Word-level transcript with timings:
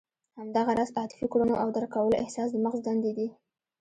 همدغه 0.37 0.71
راز 0.77 0.91
عاطفي 0.99 1.25
کړنو 1.33 1.55
او 1.61 1.67
درک 1.75 1.89
کولو 1.95 2.19
احساس 2.23 2.49
د 2.51 2.57
مغز 2.65 2.79
دندې 2.87 3.11
دي. 3.17 3.27